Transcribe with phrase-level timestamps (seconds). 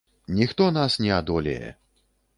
[0.37, 1.69] Ніхто нас не адолее!